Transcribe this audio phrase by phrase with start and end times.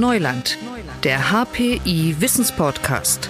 [0.00, 0.56] Neuland,
[1.04, 3.28] der HPI Wissenspodcast.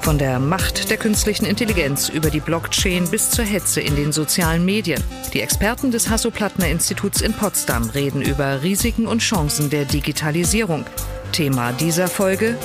[0.00, 4.64] Von der Macht der künstlichen Intelligenz über die Blockchain bis zur Hetze in den sozialen
[4.64, 5.02] Medien.
[5.34, 10.86] Die Experten des Hasso-Plattner-Instituts in Potsdam reden über Risiken und Chancen der Digitalisierung.
[11.32, 12.56] Thema dieser Folge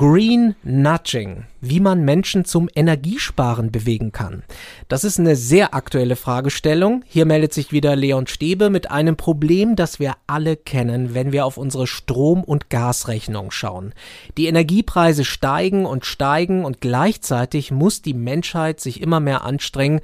[0.00, 4.44] Green Nudging, wie man Menschen zum Energiesparen bewegen kann.
[4.88, 7.04] Das ist eine sehr aktuelle Fragestellung.
[7.06, 11.44] Hier meldet sich wieder Leon Stäbe mit einem Problem, das wir alle kennen, wenn wir
[11.44, 13.92] auf unsere Strom- und Gasrechnung schauen.
[14.38, 20.00] Die Energiepreise steigen und steigen und gleichzeitig muss die Menschheit sich immer mehr anstrengen,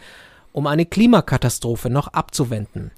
[0.53, 2.91] um eine Klimakatastrophe noch abzuwenden.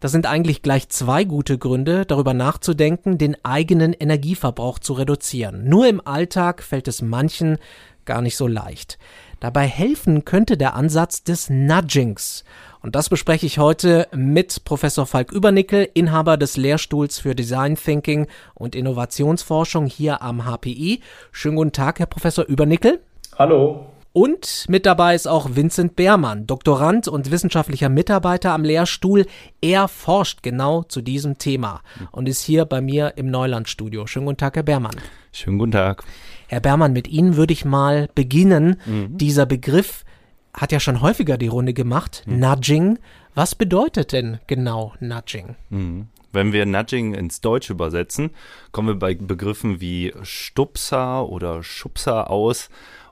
[0.00, 5.68] Das sind eigentlich gleich zwei gute Gründe, darüber nachzudenken, den eigenen Energieverbrauch zu reduzieren.
[5.68, 7.58] Nur im Alltag fällt es manchen
[8.06, 8.98] gar nicht so leicht.
[9.40, 12.44] Dabei helfen könnte der Ansatz des Nudgings.
[12.82, 18.26] Und das bespreche ich heute mit Professor Falk Übernickel, Inhaber des Lehrstuhls für Design Thinking
[18.54, 21.02] und Innovationsforschung hier am HPI.
[21.30, 23.00] Schönen guten Tag, Herr Professor Übernickel.
[23.38, 23.86] Hallo.
[24.12, 29.26] Und mit dabei ist auch Vincent Beermann, Doktorand und wissenschaftlicher Mitarbeiter am Lehrstuhl.
[29.60, 31.80] Er forscht genau zu diesem Thema
[32.10, 34.06] und ist hier bei mir im Neulandstudio.
[34.08, 34.96] Schönen guten Tag, Herr Beermann.
[35.32, 36.02] Schönen guten Tag.
[36.48, 38.80] Herr Beermann, mit Ihnen würde ich mal beginnen.
[38.84, 39.16] Mhm.
[39.16, 40.04] Dieser Begriff
[40.52, 42.24] hat ja schon häufiger die Runde gemacht.
[42.26, 42.40] Mhm.
[42.40, 42.98] Nudging.
[43.36, 45.54] Was bedeutet denn genau Nudging?
[45.68, 46.08] Mhm.
[46.32, 48.30] Wenn wir Nudging ins Deutsche übersetzen,
[48.72, 52.70] kommen wir bei Begriffen wie Stupser oder Schubser aus.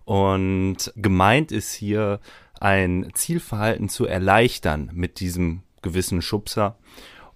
[0.09, 2.21] Und gemeint ist hier
[2.61, 6.79] ein Zielverhalten zu erleichtern mit diesem gewissen Schubser.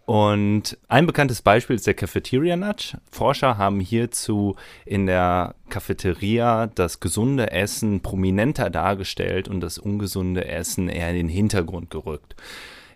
[0.07, 2.97] Und ein bekanntes Beispiel ist der Cafeteria Nudge.
[3.11, 4.57] Forscher haben hierzu
[4.87, 11.29] in der Cafeteria das gesunde Essen prominenter dargestellt und das ungesunde Essen eher in den
[11.29, 12.37] Hintergrund gerückt.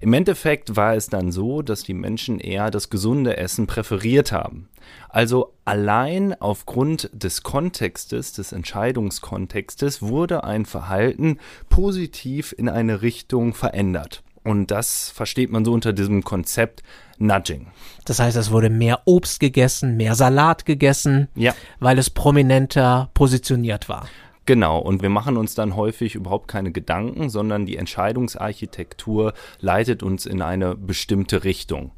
[0.01, 4.69] Im Endeffekt war es dann so, dass die Menschen eher das gesunde Essen präferiert haben.
[5.09, 11.39] Also allein aufgrund des Kontextes, des Entscheidungskontextes wurde ein Verhalten
[11.69, 14.23] positiv in eine Richtung verändert.
[14.45, 16.85] Und das versteht man so unter diesem Konzept
[17.19, 17.67] Nudging.
[18.05, 21.55] Das heißt, es wurde mehr Obst gegessen, mehr Salat gegessen, ja.
[21.81, 24.09] weil es prominenter positioniert war.
[24.47, 30.25] Genau, und wir machen uns dann häufig überhaupt keine Gedanken, sondern die Entscheidungsarchitektur leitet uns
[30.25, 31.91] in eine bestimmte Richtung.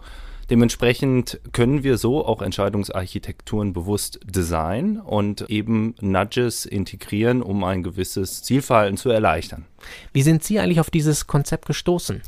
[0.49, 8.43] Dementsprechend können wir so auch Entscheidungsarchitekturen bewusst designen und eben Nudges integrieren, um ein gewisses
[8.43, 9.67] Zielverhalten zu erleichtern.
[10.15, 12.23] Wie sind Sie eigentlich auf dieses Konzept gestoßen?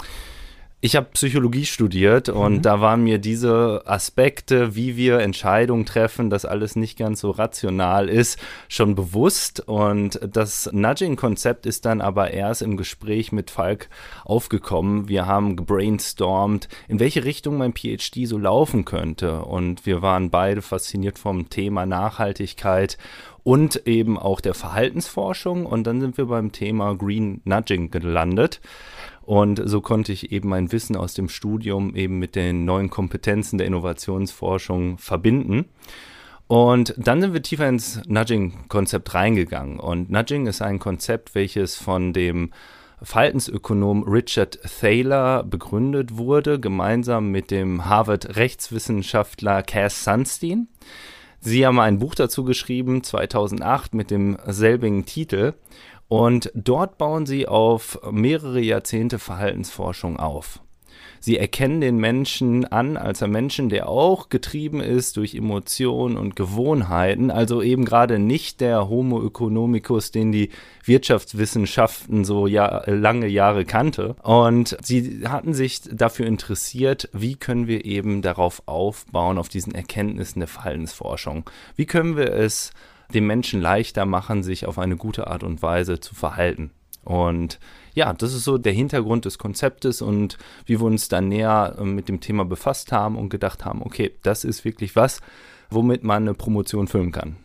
[0.82, 2.62] Ich habe Psychologie studiert und mhm.
[2.62, 8.08] da waren mir diese Aspekte, wie wir Entscheidungen treffen, dass alles nicht ganz so rational
[8.08, 9.60] ist, schon bewusst.
[9.60, 13.90] Und das Nudging-Konzept ist dann aber erst im Gespräch mit Falk
[14.24, 15.06] aufgekommen.
[15.06, 19.42] Wir haben gebrainstormt, in welche Richtung mein PhD so laufen könnte.
[19.42, 22.96] Und wir waren beide fasziniert vom Thema Nachhaltigkeit
[23.42, 25.66] und eben auch der Verhaltensforschung.
[25.66, 28.60] Und dann sind wir beim Thema Green Nudging gelandet.
[29.22, 33.58] Und so konnte ich eben mein Wissen aus dem Studium eben mit den neuen Kompetenzen
[33.58, 35.66] der Innovationsforschung verbinden.
[36.46, 39.78] Und dann sind wir tiefer ins Nudging-Konzept reingegangen.
[39.78, 42.50] Und Nudging ist ein Konzept, welches von dem
[43.02, 50.68] Verhaltensökonom Richard Thaler begründet wurde, gemeinsam mit dem Harvard-Rechtswissenschaftler Cass Sunstein.
[51.40, 55.54] Sie haben ein Buch dazu geschrieben, 2008, mit demselbigen Titel.
[56.08, 60.60] Und dort bauen sie auf mehrere Jahrzehnte Verhaltensforschung auf.
[61.20, 66.34] Sie erkennen den Menschen an als ein Menschen, der auch getrieben ist durch Emotionen und
[66.34, 70.50] Gewohnheiten, also eben gerade nicht der Homo economicus, den die
[70.84, 74.16] Wirtschaftswissenschaften so Jahr, lange Jahre kannte.
[74.22, 80.40] Und sie hatten sich dafür interessiert, wie können wir eben darauf aufbauen, auf diesen Erkenntnissen
[80.40, 81.48] der Verhaltensforschung.
[81.76, 82.72] Wie können wir es
[83.12, 86.70] dem Menschen leichter machen, sich auf eine gute Art und Weise zu verhalten.
[87.04, 87.58] Und
[87.94, 91.84] ja, das ist so der Hintergrund des Konzeptes und wie wir uns dann näher äh,
[91.84, 95.20] mit dem Thema befasst haben und gedacht haben, okay, das ist wirklich was,
[95.70, 97.36] womit man eine Promotion füllen kann.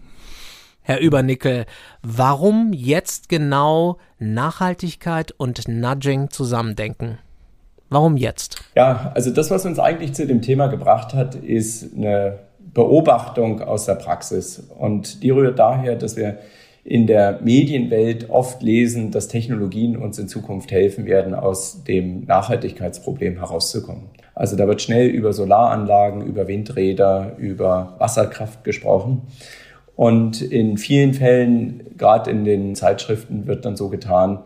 [0.82, 1.66] Herr Übernickel,
[2.04, 7.18] warum jetzt genau Nachhaltigkeit und Nudging zusammendenken?
[7.90, 8.64] Warum jetzt?
[8.76, 13.86] Ja, also das, was uns eigentlich zu dem Thema gebracht hat, ist eine Beobachtung aus
[13.86, 14.60] der Praxis.
[14.60, 16.38] Und die rührt daher, dass wir
[16.86, 23.38] in der Medienwelt oft lesen, dass Technologien uns in Zukunft helfen werden, aus dem Nachhaltigkeitsproblem
[23.38, 24.04] herauszukommen.
[24.36, 29.24] Also da wird schnell über Solaranlagen, über Windräder, über Wasserkraft gesprochen.
[29.96, 34.44] Und in vielen Fällen, gerade in den Zeitschriften, wird dann so getan,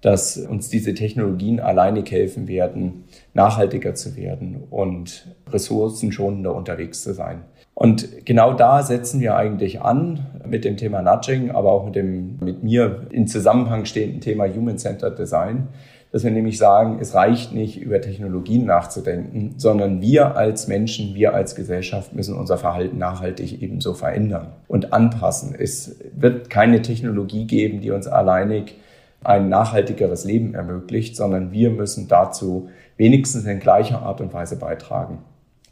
[0.00, 3.04] dass uns diese Technologien alleinig helfen werden,
[3.34, 7.44] nachhaltiger zu werden und ressourcenschonender unterwegs zu sein.
[7.80, 12.36] Und genau da setzen wir eigentlich an mit dem Thema Nudging, aber auch mit dem
[12.40, 15.68] mit mir in Zusammenhang stehenden Thema Human-Centered Design,
[16.10, 21.34] dass wir nämlich sagen, es reicht nicht, über Technologien nachzudenken, sondern wir als Menschen, wir
[21.34, 25.54] als Gesellschaft müssen unser Verhalten nachhaltig ebenso verändern und anpassen.
[25.56, 28.74] Es wird keine Technologie geben, die uns alleinig
[29.22, 35.18] ein nachhaltigeres Leben ermöglicht, sondern wir müssen dazu wenigstens in gleicher Art und Weise beitragen.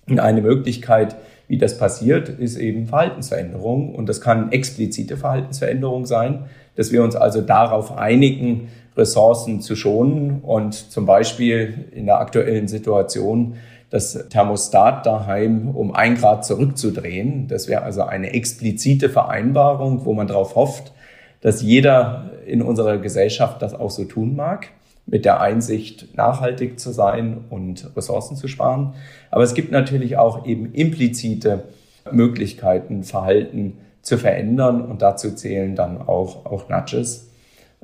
[0.09, 1.17] Und eine Möglichkeit,
[1.48, 3.94] wie das passiert, ist eben Verhaltensveränderung.
[3.94, 10.40] Und das kann explizite Verhaltensveränderung sein, dass wir uns also darauf einigen, Ressourcen zu schonen
[10.40, 13.56] und zum Beispiel in der aktuellen Situation
[13.90, 17.46] das Thermostat daheim um ein Grad zurückzudrehen.
[17.46, 20.92] Das wäre also eine explizite Vereinbarung, wo man darauf hofft,
[21.40, 24.69] dass jeder in unserer Gesellschaft das auch so tun mag
[25.06, 28.94] mit der Einsicht, nachhaltig zu sein und Ressourcen zu sparen.
[29.31, 31.64] Aber es gibt natürlich auch eben implizite
[32.11, 37.31] Möglichkeiten, Verhalten zu verändern und dazu zählen dann auch, auch Nudges,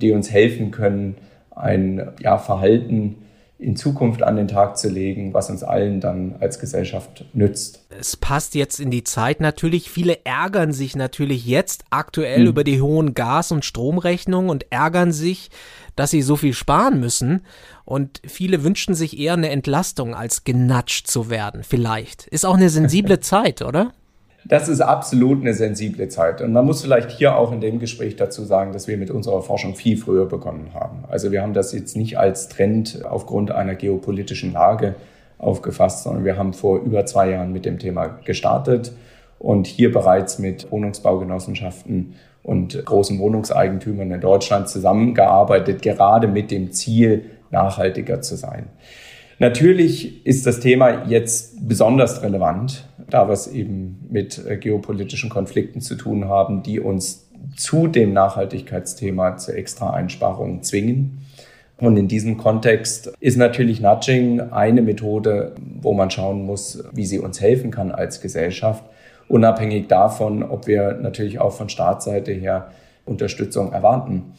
[0.00, 1.16] die uns helfen können,
[1.50, 3.16] ein ja, Verhalten
[3.62, 7.84] in Zukunft an den Tag zu legen, was uns allen dann als Gesellschaft nützt.
[7.98, 9.90] Es passt jetzt in die Zeit natürlich.
[9.90, 12.46] Viele ärgern sich natürlich jetzt aktuell hm.
[12.46, 15.50] über die hohen Gas- und Stromrechnungen und ärgern sich,
[15.96, 17.42] dass sie so viel sparen müssen.
[17.84, 22.26] Und viele wünschen sich eher eine Entlastung, als genatscht zu werden, vielleicht.
[22.28, 23.92] Ist auch eine sensible Zeit, oder?
[24.44, 26.40] Das ist absolut eine sensible Zeit.
[26.40, 29.42] Und man muss vielleicht hier auch in dem Gespräch dazu sagen, dass wir mit unserer
[29.42, 31.04] Forschung viel früher begonnen haben.
[31.08, 34.96] Also wir haben das jetzt nicht als Trend aufgrund einer geopolitischen Lage
[35.38, 38.92] aufgefasst, sondern wir haben vor über zwei Jahren mit dem Thema gestartet
[39.38, 47.26] und hier bereits mit Wohnungsbaugenossenschaften und großen Wohnungseigentümern in Deutschland zusammengearbeitet, gerade mit dem Ziel,
[47.50, 48.66] nachhaltiger zu sein.
[49.38, 55.80] Natürlich ist das Thema jetzt besonders relevant, da wir es eben mit äh, geopolitischen Konflikten
[55.80, 61.18] zu tun haben, die uns zu dem Nachhaltigkeitsthema zu extra Einsparungen zwingen.
[61.78, 67.18] Und in diesem Kontext ist natürlich Nudging eine Methode, wo man schauen muss, wie sie
[67.18, 68.84] uns helfen kann als Gesellschaft
[69.28, 72.70] unabhängig davon, ob wir natürlich auch von Staatsseite her
[73.04, 74.34] Unterstützung erwarten.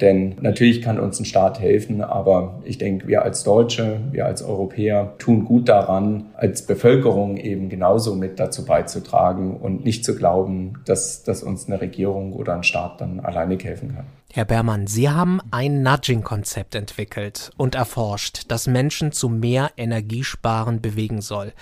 [0.00, 4.42] Denn natürlich kann uns ein Staat helfen, aber ich denke, wir als Deutsche, wir als
[4.42, 10.74] Europäer tun gut daran, als Bevölkerung eben genauso mit dazu beizutragen und nicht zu glauben,
[10.86, 14.06] dass, dass uns eine Regierung oder ein Staat dann alleine helfen kann.
[14.32, 21.20] Herr Bermann, Sie haben ein Nudging-Konzept entwickelt und erforscht, das Menschen zu mehr Energiesparen bewegen
[21.20, 21.52] soll.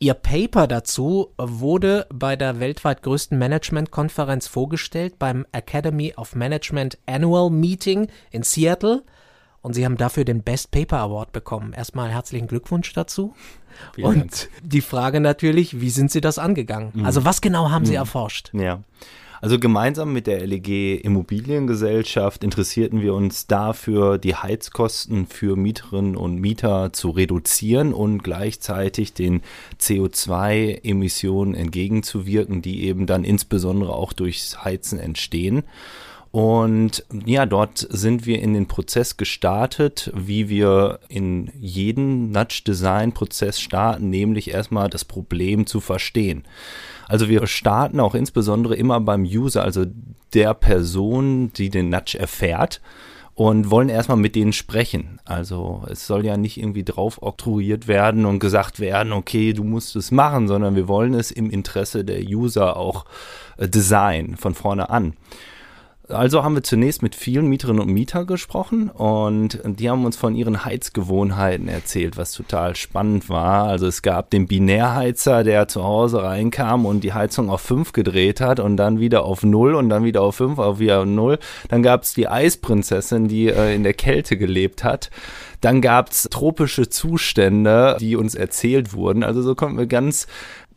[0.00, 7.50] Ihr Paper dazu wurde bei der weltweit größten Management-Konferenz vorgestellt, beim Academy of Management Annual
[7.50, 9.02] Meeting in Seattle.
[9.60, 11.72] Und Sie haben dafür den Best Paper Award bekommen.
[11.72, 13.34] Erstmal herzlichen Glückwunsch dazu.
[13.94, 14.50] Vielen und Dank.
[14.62, 16.92] die Frage natürlich, wie sind Sie das angegangen?
[16.94, 17.04] Mhm.
[17.04, 17.98] Also was genau haben Sie mhm.
[17.98, 18.50] erforscht?
[18.54, 18.80] Ja.
[19.40, 26.40] Also gemeinsam mit der LEG Immobiliengesellschaft interessierten wir uns dafür, die Heizkosten für Mieterinnen und
[26.40, 29.42] Mieter zu reduzieren und gleichzeitig den
[29.80, 35.62] CO2-Emissionen entgegenzuwirken, die eben dann insbesondere auch durchs Heizen entstehen.
[36.30, 44.10] Und ja, dort sind wir in den Prozess gestartet, wie wir in jeden Nudge-Design-Prozess starten,
[44.10, 46.44] nämlich erstmal das Problem zu verstehen.
[47.06, 49.86] Also wir starten auch insbesondere immer beim User, also
[50.34, 52.82] der Person, die den Nudge erfährt
[53.38, 55.20] und wollen erstmal mit denen sprechen.
[55.24, 59.96] Also es soll ja nicht irgendwie drauf oktroyiert werden und gesagt werden, okay, du musst
[59.96, 63.06] es machen, sondern wir wollen es im Interesse der User auch
[63.56, 65.14] äh, designen von vorne an.
[66.08, 70.34] Also haben wir zunächst mit vielen Mieterinnen und Mietern gesprochen und die haben uns von
[70.34, 73.64] ihren Heizgewohnheiten erzählt, was total spannend war.
[73.64, 78.40] Also es gab den Binärheizer, der zu Hause reinkam und die Heizung auf 5 gedreht
[78.40, 81.38] hat und dann wieder auf 0 und dann wieder auf 5, auf wieder 0.
[81.68, 85.10] Dann gab es die Eisprinzessin, die äh, in der Kälte gelebt hat.
[85.60, 89.22] Dann gab es tropische Zustände, die uns erzählt wurden.
[89.22, 90.26] Also so konnten wir ganz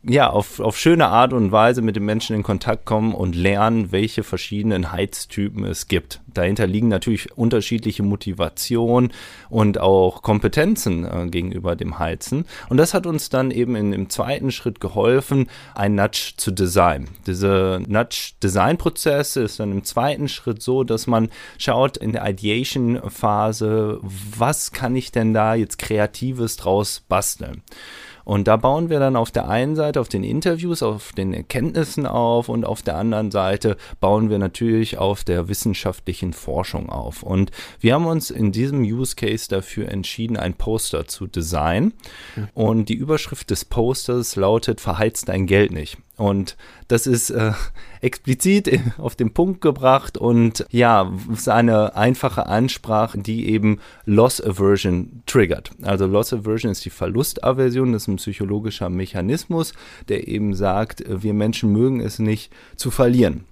[0.04, 3.92] ja, auf, auf schöne Art und Weise mit den Menschen in Kontakt kommen und lernen,
[3.92, 6.20] welche verschiedenen Heiztypen es gibt.
[6.26, 9.12] Dahinter liegen natürlich unterschiedliche Motivationen
[9.48, 12.46] und auch Kompetenzen äh, gegenüber dem Heizen.
[12.68, 17.08] Und das hat uns dann eben in, im zweiten Schritt geholfen, ein Nudge zu designen.
[17.26, 21.28] Dieser Nudge-Design-Prozess ist dann im zweiten Schritt so, dass man
[21.58, 27.62] schaut in der Ideation-Phase, was kann ich denn da jetzt Kreatives draus basteln.
[28.24, 32.06] Und da bauen wir dann auf der einen Seite auf den Interviews, auf den Erkenntnissen
[32.06, 37.22] auf und auf der anderen Seite bauen wir natürlich auf der wissenschaftlichen Forschung auf.
[37.22, 37.50] Und
[37.80, 41.94] wir haben uns in diesem Use Case dafür entschieden, ein Poster zu designen.
[42.54, 45.98] Und die Überschrift des Posters lautet Verheizt dein Geld nicht.
[46.22, 47.50] Und das ist äh,
[48.00, 55.24] explizit auf den Punkt gebracht und ja, ist eine einfache Ansprache, die eben Loss Aversion
[55.26, 55.72] triggert.
[55.82, 59.72] Also Loss Aversion ist die Verlustaversion, das ist ein psychologischer Mechanismus,
[60.08, 63.44] der eben sagt, wir Menschen mögen es nicht zu verlieren.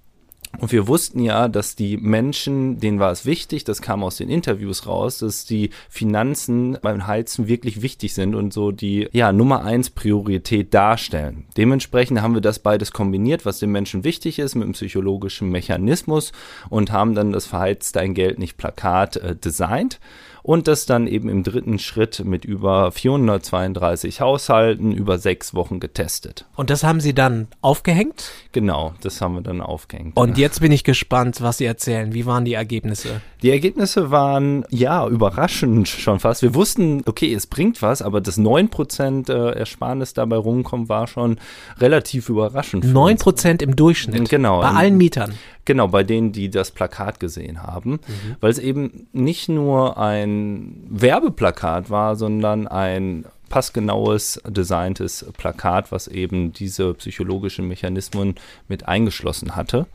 [0.58, 4.28] Und wir wussten ja, dass die Menschen, denen war es wichtig, das kam aus den
[4.28, 9.64] Interviews raus, dass die Finanzen beim Heizen wirklich wichtig sind und so die ja, Nummer
[9.64, 11.46] eins Priorität darstellen.
[11.56, 16.32] Dementsprechend haben wir das beides kombiniert, was den Menschen wichtig ist, mit einem psychologischen Mechanismus
[16.68, 20.00] und haben dann das Verheizt dein Geld nicht Plakat äh, designt
[20.42, 26.46] und das dann eben im dritten Schritt mit über 432 Haushalten über sechs Wochen getestet.
[26.56, 28.30] Und das haben Sie dann aufgehängt?
[28.52, 30.16] Genau, das haben wir dann aufgehängt.
[30.16, 32.14] Und jetzt bin ich gespannt, was Sie erzählen.
[32.14, 33.20] Wie waren die Ergebnisse?
[33.42, 36.42] Die Ergebnisse waren ja überraschend schon fast.
[36.42, 41.38] Wir wussten, okay, es bringt was, aber das 9% äh, Ersparnis dabei rumkommt, war schon
[41.78, 42.84] relativ überraschend.
[42.84, 43.62] 9% uns.
[43.62, 44.28] im Durchschnitt?
[44.28, 44.60] Genau.
[44.60, 45.34] Bei allen Mietern?
[45.70, 48.36] Genau, bei denen, die das Plakat gesehen haben, mhm.
[48.40, 56.52] weil es eben nicht nur ein Werbeplakat war, sondern ein passgenaues, designtes Plakat, was eben
[56.52, 58.34] diese psychologischen Mechanismen
[58.66, 59.86] mit eingeschlossen hatte.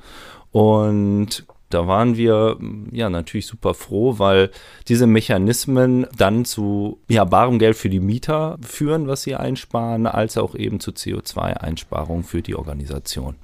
[0.53, 2.55] Und da waren wir
[2.93, 4.51] ja natürlich super froh, weil
[4.87, 10.37] diese Mechanismen dann zu ja, barem Geld für die Mieter führen, was sie einsparen, als
[10.37, 13.35] auch eben zu CO2-Einsparungen für die Organisation.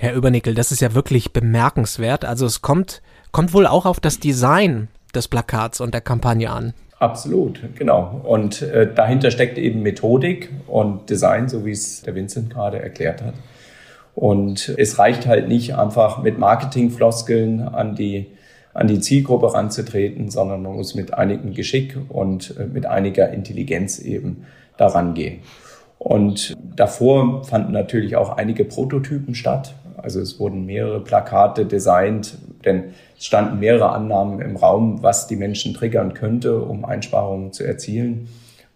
[0.00, 2.24] Herr Übernickel, das ist ja wirklich bemerkenswert.
[2.24, 3.02] Also es kommt,
[3.32, 6.72] kommt wohl auch auf das Design des Plakats und der Kampagne an.
[6.98, 8.22] Absolut, genau.
[8.24, 13.20] Und äh, dahinter steckt eben Methodik und Design, so wie es der Vincent gerade erklärt
[13.20, 13.34] hat.
[14.14, 18.28] Und es reicht halt nicht einfach mit Marketingfloskeln an die,
[18.72, 23.98] an die Zielgruppe ranzutreten, sondern man muss mit einigem Geschick und äh, mit einiger Intelligenz
[23.98, 24.46] eben
[24.78, 25.40] daran gehen.
[25.98, 29.74] Und davor fanden natürlich auch einige Prototypen statt.
[30.02, 35.36] Also es wurden mehrere Plakate designt, denn es standen mehrere Annahmen im Raum, was die
[35.36, 38.28] Menschen triggern könnte, um Einsparungen zu erzielen.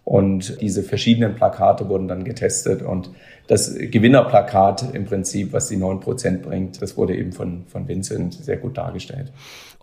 [0.04, 3.10] Und diese verschiedenen Plakate wurden dann getestet und
[3.46, 8.56] das Gewinnerplakat im Prinzip, was die 9% bringt, das wurde eben von, von Vincent sehr
[8.56, 9.32] gut dargestellt.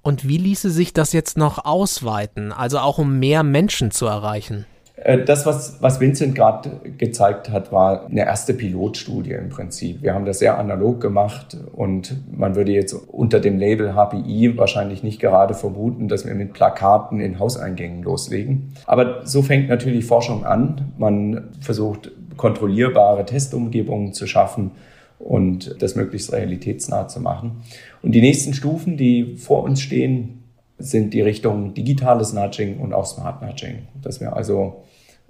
[0.03, 4.65] Und wie ließe sich das jetzt noch ausweiten, also auch um mehr Menschen zu erreichen?
[5.03, 10.01] Äh, das, was, was Vincent gerade gezeigt hat, war eine erste Pilotstudie im Prinzip.
[10.01, 15.03] Wir haben das sehr analog gemacht und man würde jetzt unter dem Label HPI wahrscheinlich
[15.03, 18.73] nicht gerade vermuten, dass wir mit Plakaten in Hauseingängen loslegen.
[18.85, 20.93] Aber so fängt natürlich Forschung an.
[20.97, 24.71] Man versucht kontrollierbare Testumgebungen zu schaffen
[25.17, 27.61] und das möglichst realitätsnah zu machen.
[28.01, 30.43] Und die nächsten Stufen, die vor uns stehen,
[30.77, 33.87] sind die Richtung digitales Nudging und auch Smart Nudging.
[34.01, 34.83] Dass wir also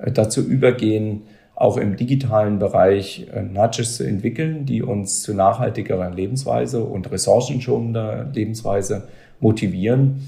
[0.07, 1.23] dazu übergehen,
[1.55, 8.31] auch im digitalen Bereich äh, Nudges zu entwickeln, die uns zu nachhaltigerer Lebensweise und ressourcenschonender
[8.33, 9.07] Lebensweise
[9.39, 10.27] motivieren.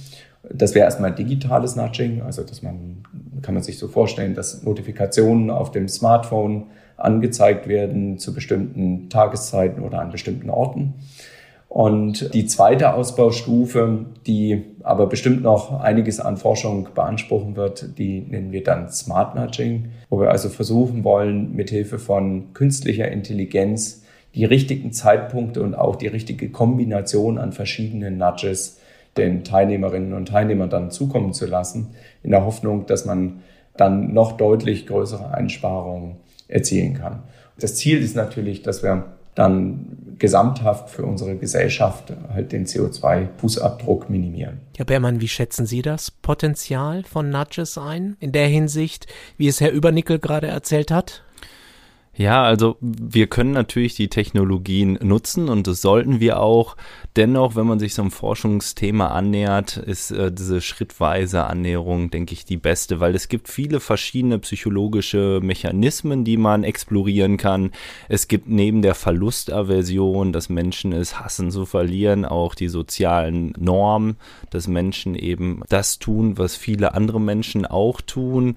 [0.52, 3.04] Das wäre erstmal digitales Nudging, also dass man,
[3.42, 6.66] kann man sich so vorstellen, dass Notifikationen auf dem Smartphone
[6.98, 10.94] angezeigt werden zu bestimmten Tageszeiten oder an bestimmten Orten.
[11.74, 18.52] Und die zweite Ausbaustufe, die aber bestimmt noch einiges an Forschung beanspruchen wird, die nennen
[18.52, 24.04] wir dann Smart Nudging, wo wir also versuchen wollen, mithilfe von künstlicher Intelligenz
[24.36, 28.80] die richtigen Zeitpunkte und auch die richtige Kombination an verschiedenen Nudges
[29.18, 33.42] den Teilnehmerinnen und Teilnehmern dann zukommen zu lassen, in der Hoffnung, dass man
[33.78, 37.24] dann noch deutlich größere Einsparungen erzielen kann.
[37.60, 44.62] Das Ziel ist natürlich, dass wir dann gesamthaft für unsere Gesellschaft halt den CO2-Fußabdruck minimieren.
[44.78, 49.60] Herr Beermann, wie schätzen Sie das Potenzial von Nudges ein in der Hinsicht, wie es
[49.60, 51.24] Herr Übernickel gerade erzählt hat?
[52.16, 56.78] Ja, also wir können natürlich die Technologien nutzen und das sollten wir auch.
[57.16, 62.46] Dennoch, wenn man sich so einem Forschungsthema annähert, ist äh, diese schrittweise Annäherung, denke ich,
[62.46, 67.72] die beste, weil es gibt viele verschiedene psychologische Mechanismen, die man explorieren kann.
[68.10, 74.18] Es gibt neben der Verlustaversion, dass Menschen es hassen zu verlieren, auch die sozialen Normen,
[74.52, 78.56] dass Menschen eben das tun, was viele andere Menschen auch tun.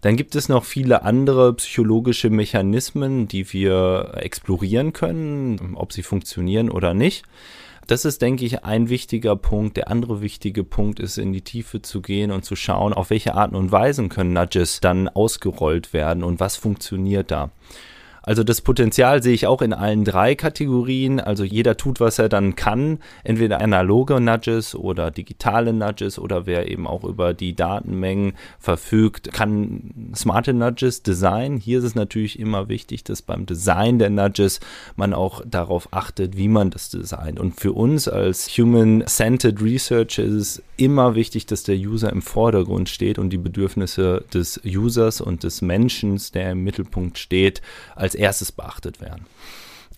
[0.00, 6.70] Dann gibt es noch viele andere psychologische Mechanismen, die wir explorieren können, ob sie funktionieren
[6.70, 7.24] oder nicht.
[7.88, 9.78] Das ist, denke ich, ein wichtiger Punkt.
[9.78, 13.34] Der andere wichtige Punkt ist, in die Tiefe zu gehen und zu schauen, auf welche
[13.34, 17.50] Arten und Weisen können Nudges dann ausgerollt werden und was funktioniert da.
[18.22, 21.20] Also das Potenzial sehe ich auch in allen drei Kategorien.
[21.20, 22.98] Also jeder tut, was er dann kann.
[23.24, 30.12] Entweder analoge Nudges oder digitale Nudges oder wer eben auch über die Datenmengen verfügt, kann
[30.14, 31.58] smarte Nudges designen.
[31.58, 34.60] Hier ist es natürlich immer wichtig, dass beim Design der Nudges
[34.96, 37.40] man auch darauf achtet, wie man das designt.
[37.40, 42.88] Und für uns als Human-Centered Research ist es immer wichtig, dass der User im Vordergrund
[42.88, 47.62] steht und die Bedürfnisse des Users und des Menschen, der im Mittelpunkt steht,
[47.96, 49.26] als erstes beachtet werden.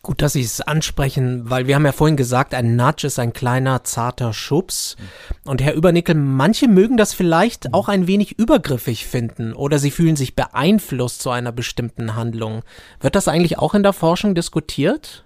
[0.02, 3.34] Gut, dass Sie es ansprechen, weil wir haben ja vorhin gesagt, ein Nudge ist ein
[3.34, 4.96] kleiner, zarter Schubs.
[5.44, 10.16] Und Herr Übernickel, manche mögen das vielleicht auch ein wenig übergriffig finden oder sie fühlen
[10.16, 12.62] sich beeinflusst zu einer bestimmten Handlung.
[13.00, 15.24] Wird das eigentlich auch in der Forschung diskutiert?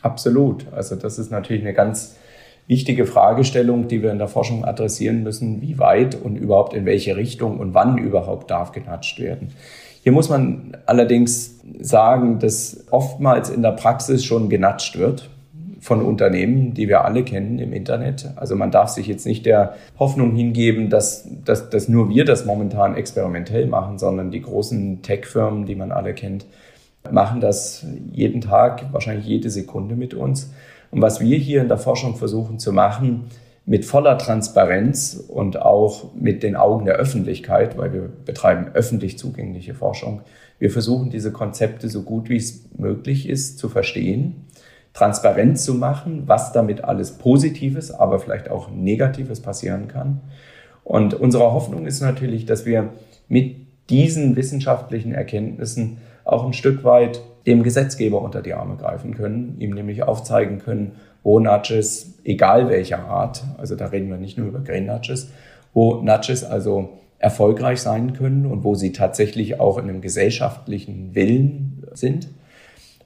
[0.00, 0.72] Absolut.
[0.72, 2.16] Also das ist natürlich eine ganz
[2.66, 5.60] wichtige Fragestellung, die wir in der Forschung adressieren müssen.
[5.60, 9.52] Wie weit und überhaupt in welche Richtung und wann überhaupt darf genatscht werden.
[10.04, 15.30] Hier muss man allerdings sagen, dass oftmals in der Praxis schon genatscht wird
[15.80, 18.28] von Unternehmen, die wir alle kennen im Internet.
[18.36, 22.44] Also man darf sich jetzt nicht der Hoffnung hingeben, dass, dass, dass nur wir das
[22.44, 26.44] momentan experimentell machen, sondern die großen Tech-Firmen, die man alle kennt,
[27.10, 30.52] machen das jeden Tag, wahrscheinlich jede Sekunde mit uns.
[30.90, 33.30] Und was wir hier in der Forschung versuchen zu machen,
[33.66, 39.74] mit voller Transparenz und auch mit den Augen der Öffentlichkeit, weil wir betreiben öffentlich zugängliche
[39.74, 40.20] Forschung.
[40.58, 44.46] Wir versuchen diese Konzepte so gut wie es möglich ist zu verstehen,
[44.92, 50.20] transparent zu machen, was damit alles Positives, aber vielleicht auch Negatives passieren kann.
[50.84, 52.90] Und unsere Hoffnung ist natürlich, dass wir
[53.28, 53.56] mit
[53.90, 59.70] diesen wissenschaftlichen Erkenntnissen auch ein Stück weit dem Gesetzgeber unter die Arme greifen können, ihm
[59.70, 60.92] nämlich aufzeigen können,
[61.24, 65.30] wo Nudges, egal welcher Art, also da reden wir nicht nur über Green Nudges,
[65.72, 71.84] wo Nudges also erfolgreich sein können und wo sie tatsächlich auch in einem gesellschaftlichen Willen
[71.94, 72.28] sind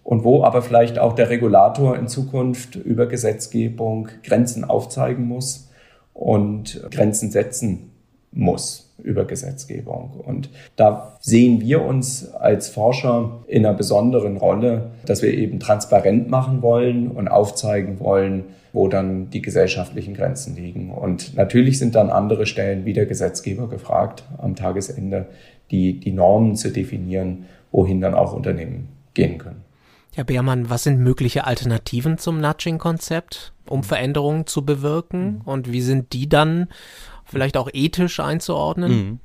[0.03, 5.71] und wo aber vielleicht auch der Regulator in Zukunft über Gesetzgebung Grenzen aufzeigen muss
[6.13, 7.93] und Grenzen setzen
[8.33, 10.21] muss über Gesetzgebung.
[10.25, 16.29] Und da sehen wir uns als Forscher in einer besonderen Rolle, dass wir eben transparent
[16.29, 20.91] machen wollen und aufzeigen wollen, wo dann die gesellschaftlichen Grenzen liegen.
[20.91, 25.27] Und natürlich sind dann andere Stellen wie der Gesetzgeber gefragt, am Tagesende
[25.71, 29.63] die, die Normen zu definieren, wohin dann auch Unternehmen gehen können.
[30.15, 35.35] Herr Beermann, was sind mögliche Alternativen zum Nudging-Konzept, um Veränderungen zu bewirken?
[35.35, 35.41] Mhm.
[35.45, 36.69] Und wie sind die dann
[37.29, 38.93] vielleicht auch ethisch einzuordnen?
[38.93, 39.21] Mhm.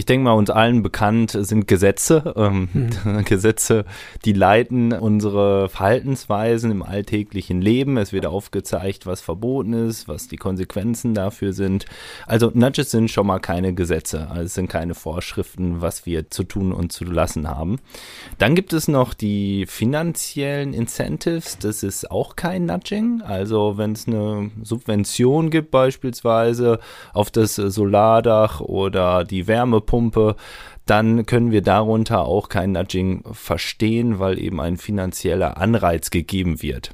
[0.00, 2.32] Ich denke mal, uns allen bekannt sind Gesetze.
[2.34, 3.22] Ähm, hm.
[3.26, 3.84] Gesetze,
[4.24, 7.98] die leiten unsere Verhaltensweisen im alltäglichen Leben.
[7.98, 11.84] Es wird aufgezeigt, was verboten ist, was die Konsequenzen dafür sind.
[12.26, 14.28] Also Nudges sind schon mal keine Gesetze.
[14.30, 17.78] Also es sind keine Vorschriften, was wir zu tun und zu lassen haben.
[18.38, 21.58] Dann gibt es noch die finanziellen Incentives.
[21.58, 23.20] Das ist auch kein Nudging.
[23.20, 26.78] Also wenn es eine Subvention gibt beispielsweise
[27.12, 30.36] auf das Solardach oder die Wärme Wärmepumpe,
[30.86, 36.90] dann können wir darunter auch kein Nudging verstehen, weil eben ein finanzieller Anreiz gegeben wird.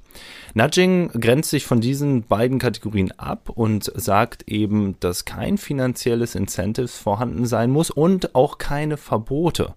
[0.54, 6.98] Nudging grenzt sich von diesen beiden Kategorien ab und sagt eben, dass kein finanzielles Incentives
[6.98, 9.74] vorhanden sein muss und auch keine Verbote.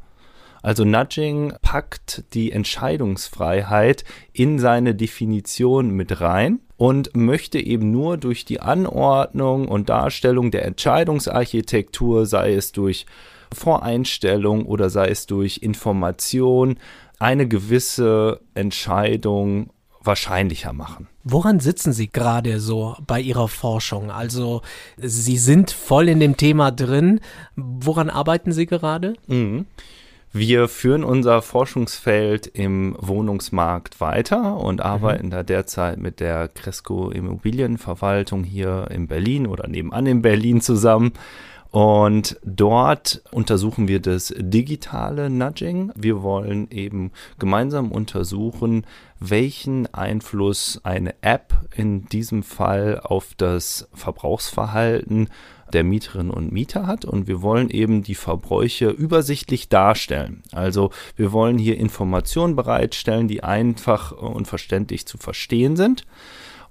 [0.61, 4.03] Also Nudging packt die Entscheidungsfreiheit
[4.33, 10.65] in seine Definition mit rein und möchte eben nur durch die Anordnung und Darstellung der
[10.65, 13.05] Entscheidungsarchitektur, sei es durch
[13.53, 16.79] Voreinstellung oder sei es durch Information,
[17.19, 21.09] eine gewisse Entscheidung wahrscheinlicher machen.
[21.25, 24.09] Woran sitzen Sie gerade so bei Ihrer Forschung?
[24.09, 24.61] Also
[24.95, 27.19] Sie sind voll in dem Thema drin.
[27.57, 29.15] Woran arbeiten Sie gerade?
[29.27, 29.65] Mhm.
[30.31, 34.85] Wir führen unser Forschungsfeld im Wohnungsmarkt weiter und mhm.
[34.85, 35.31] arbeiten mhm.
[35.31, 41.13] da derzeit mit der Cresco Immobilienverwaltung hier in Berlin oder nebenan in Berlin zusammen.
[41.71, 45.91] Und dort untersuchen wir das digitale Nudging.
[45.95, 48.87] Wir wollen eben gemeinsam untersuchen,
[49.19, 55.29] welchen Einfluss eine App in diesem Fall auf das Verbrauchsverhalten
[55.71, 60.41] der Mieterinnen und Mieter hat und wir wollen eben die Verbräuche übersichtlich darstellen.
[60.51, 66.07] Also wir wollen hier Informationen bereitstellen, die einfach und verständlich zu verstehen sind.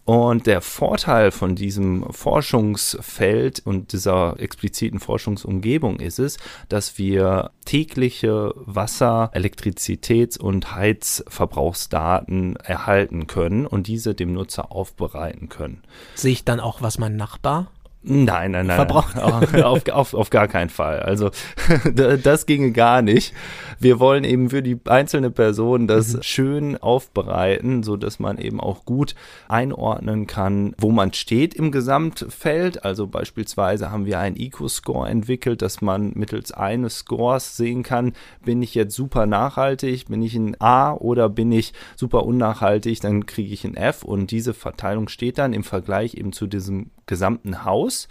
[0.09, 6.38] Und der Vorteil von diesem Forschungsfeld und dieser expliziten Forschungsumgebung ist es,
[6.71, 15.83] dass wir tägliche Wasser-, Elektrizitäts- und Heizverbrauchsdaten erhalten können und diese dem Nutzer aufbereiten können.
[16.14, 17.71] Sehe ich dann auch, was mein Nachbar
[18.03, 18.77] Nein, nein, nein.
[18.77, 19.19] verbraucht.
[19.19, 21.01] auf, auf, auf gar keinen Fall.
[21.01, 21.31] Also
[22.23, 23.35] das ginge gar nicht.
[23.81, 26.23] Wir wollen eben für die einzelne Person das mhm.
[26.23, 29.15] schön aufbereiten, so dass man eben auch gut
[29.49, 32.85] einordnen kann, wo man steht im Gesamtfeld.
[32.85, 38.13] Also beispielsweise haben wir einen Eco-Score entwickelt, dass man mittels eines Scores sehen kann,
[38.45, 43.27] bin ich jetzt super nachhaltig, bin ich ein A oder bin ich super unnachhaltig, dann
[43.27, 47.64] kriege ich ein F und diese Verteilung steht dann im Vergleich eben zu diesem gesamten
[47.64, 48.07] Haus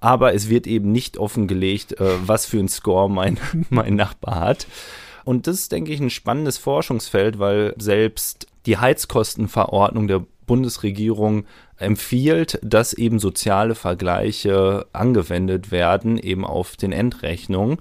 [0.00, 3.38] aber es wird eben nicht offengelegt, äh, was für ein Score mein,
[3.70, 4.66] mein Nachbar hat.
[5.24, 11.44] Und das ist, denke ich, ein spannendes Forschungsfeld, weil selbst die Heizkostenverordnung der Bundesregierung
[11.76, 17.76] empfiehlt, dass eben soziale Vergleiche angewendet werden, eben auf den Endrechnungen.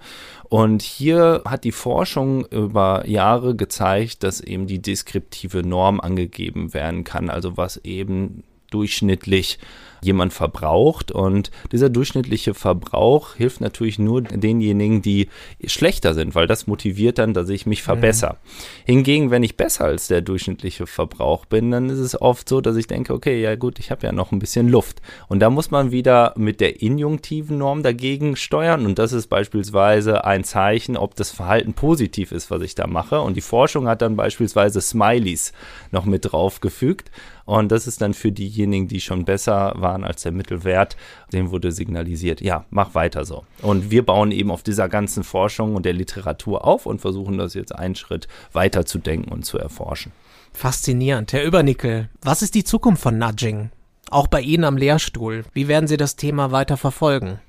[0.49, 7.05] Und hier hat die Forschung über Jahre gezeigt, dass eben die deskriptive Norm angegeben werden
[7.05, 9.59] kann, also was eben durchschnittlich
[10.01, 11.11] jemand verbraucht.
[11.11, 15.29] Und dieser durchschnittliche Verbrauch hilft natürlich nur denjenigen, die
[15.65, 18.33] schlechter sind, weil das motiviert dann, dass ich mich verbessere.
[18.33, 18.37] Mhm.
[18.85, 22.75] Hingegen, wenn ich besser als der durchschnittliche Verbrauch bin, dann ist es oft so, dass
[22.75, 25.01] ich denke, okay, ja gut, ich habe ja noch ein bisschen Luft.
[25.27, 28.85] Und da muss man wieder mit der injunktiven Norm dagegen steuern.
[28.85, 33.21] Und das ist beispielsweise ein Zeichen, ob das Verhalten positiv ist, was ich da mache.
[33.21, 35.53] Und die Forschung hat dann beispielsweise Smileys
[35.91, 37.11] noch mit draufgefügt.
[37.45, 40.97] Und das ist dann für diejenigen, die schon besser waren als der Mittelwert,
[41.33, 43.43] dem wurde signalisiert, ja, mach weiter so.
[43.61, 47.53] Und wir bauen eben auf dieser ganzen Forschung und der Literatur auf und versuchen das
[47.53, 50.11] jetzt einen Schritt weiter zu denken und zu erforschen.
[50.53, 51.33] Faszinierend.
[51.33, 53.69] Herr Übernickel, was ist die Zukunft von Nudging?
[54.09, 55.43] Auch bei Ihnen am Lehrstuhl.
[55.53, 57.39] Wie werden Sie das Thema weiter verfolgen?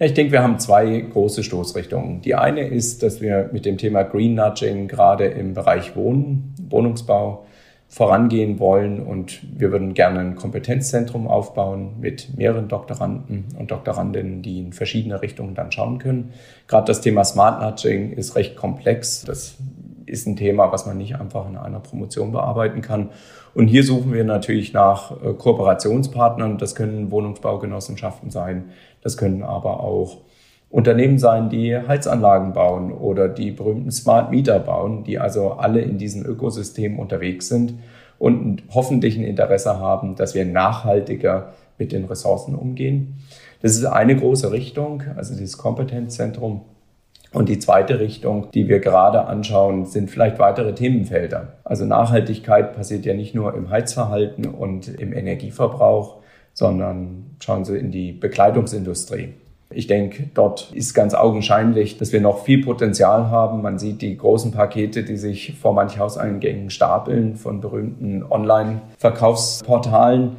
[0.00, 2.22] Ich denke, wir haben zwei große Stoßrichtungen.
[2.22, 7.46] Die eine ist, dass wir mit dem Thema Green Nudging gerade im Bereich Wohnen, Wohnungsbau
[7.88, 14.58] vorangehen wollen und wir würden gerne ein Kompetenzzentrum aufbauen mit mehreren Doktoranden und Doktorandinnen, die
[14.58, 16.32] in verschiedene Richtungen dann schauen können.
[16.66, 19.24] Gerade das Thema Smart Nudging ist recht komplex.
[19.24, 19.56] Das
[20.04, 23.08] ist ein Thema, was man nicht einfach in einer Promotion bearbeiten kann.
[23.54, 26.58] Und hier suchen wir natürlich nach äh, Kooperationspartnern.
[26.58, 28.66] Das können Wohnungsbaugenossenschaften sein.
[29.00, 30.18] Das können aber auch
[30.70, 35.96] Unternehmen sein, die Heizanlagen bauen oder die berühmten Smart Meter bauen, die also alle in
[35.96, 37.74] diesem Ökosystem unterwegs sind
[38.18, 43.16] und hoffentlich ein Interesse haben, dass wir nachhaltiger mit den Ressourcen umgehen.
[43.62, 46.62] Das ist eine große Richtung, also dieses Kompetenzzentrum.
[47.32, 51.58] Und die zweite Richtung, die wir gerade anschauen, sind vielleicht weitere Themenfelder.
[51.64, 56.22] Also Nachhaltigkeit passiert ja nicht nur im Heizverhalten und im Energieverbrauch,
[56.54, 59.34] sondern schauen Sie in die Bekleidungsindustrie.
[59.70, 63.60] Ich denke, dort ist ganz augenscheinlich, dass wir noch viel Potenzial haben.
[63.60, 70.36] Man sieht die großen Pakete, die sich vor manch Hauseingängen stapeln von berühmten Online-Verkaufsportalen.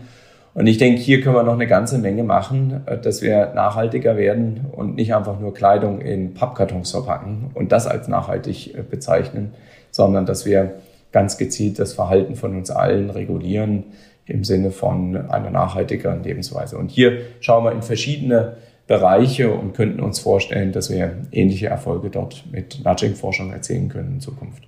[0.56, 4.18] Und ich denke, hier können wir noch eine ganze Menge machen, äh, dass wir nachhaltiger
[4.18, 9.54] werden und nicht einfach nur Kleidung in Pappkartons verpacken und das als nachhaltig äh, bezeichnen,
[9.92, 10.74] sondern dass wir
[11.12, 13.84] ganz gezielt das Verhalten von uns allen regulieren
[14.26, 16.78] im Sinne von einer nachhaltigeren Lebensweise.
[16.78, 18.58] Und hier schauen wir in verschiedene
[18.90, 24.20] Bereiche und könnten uns vorstellen, dass wir ähnliche Erfolge dort mit Nudging-Forschung erzielen können in
[24.20, 24.64] Zukunft.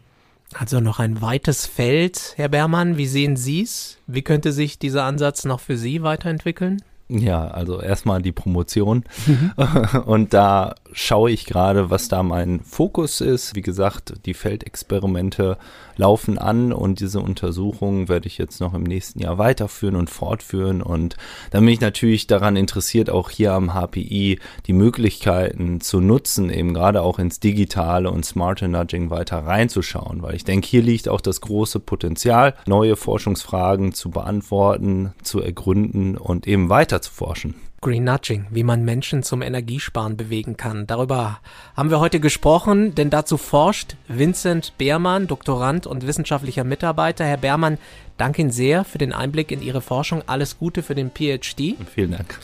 [0.53, 2.97] Also noch ein weites Feld, Herr Bermann.
[2.97, 3.97] Wie sehen Sie es?
[4.05, 6.83] Wie könnte sich dieser Ansatz noch für Sie weiterentwickeln?
[7.13, 9.03] Ja, also erstmal die Promotion.
[9.27, 9.51] Mhm.
[10.05, 13.55] Und da schaue ich gerade, was da mein Fokus ist.
[13.55, 15.57] Wie gesagt, die Feldexperimente
[15.97, 20.81] laufen an und diese Untersuchungen werde ich jetzt noch im nächsten Jahr weiterführen und fortführen.
[20.81, 21.15] Und
[21.51, 26.73] dann bin ich natürlich daran interessiert, auch hier am HPI die Möglichkeiten zu nutzen, eben
[26.73, 31.21] gerade auch ins Digitale und Smarter Nudging weiter reinzuschauen, weil ich denke, hier liegt auch
[31.21, 37.55] das große Potenzial, neue Forschungsfragen zu beantworten, zu ergründen und eben weiter zu forschen.
[37.81, 40.85] Green Nudging, wie man Menschen zum Energiesparen bewegen kann.
[40.85, 41.39] Darüber
[41.75, 47.25] haben wir heute gesprochen, denn dazu forscht Vincent Beermann, Doktorand und wissenschaftlicher Mitarbeiter.
[47.25, 47.79] Herr Beermann,
[48.17, 50.21] danke Ihnen sehr für den Einblick in Ihre Forschung.
[50.27, 51.75] Alles Gute für den PhD.
[51.91, 52.39] Vielen Dank.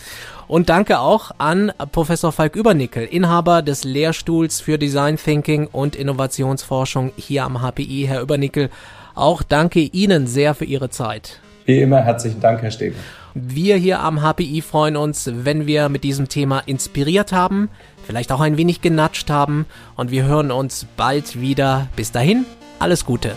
[0.47, 7.11] Und danke auch an Professor Falk Übernickel, Inhaber des Lehrstuhls für Design Thinking und Innovationsforschung
[7.15, 8.05] hier am HPI.
[8.07, 8.71] Herr Übernickel,
[9.13, 11.41] auch danke Ihnen sehr für Ihre Zeit.
[11.65, 12.95] Wie immer herzlichen Dank, Herr Stäbe.
[13.39, 17.69] Wir hier am HPI freuen uns, wenn wir mit diesem Thema inspiriert haben,
[18.03, 21.87] vielleicht auch ein wenig genatscht haben und wir hören uns bald wieder.
[21.95, 22.47] Bis dahin,
[22.79, 23.35] alles Gute.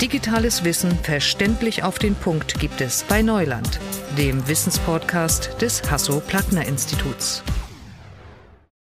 [0.00, 3.78] Digitales Wissen verständlich auf den Punkt gibt es bei Neuland,
[4.16, 7.44] dem Wissenspodcast des Hasso-Plattner-Instituts.